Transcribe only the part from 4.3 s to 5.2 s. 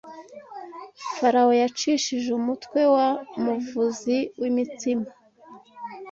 w’imitsima